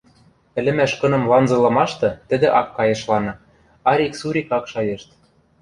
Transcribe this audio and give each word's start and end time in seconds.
ӹлӹмӓш 0.59 0.91
кыным 0.99 1.23
ланзылымашты 1.31 2.09
тӹдӹ 2.29 2.47
ак 2.59 2.67
кайышланы, 2.77 3.33
арик-сурик 3.91 4.49
ак 4.57 4.65
шайышт 4.71 5.09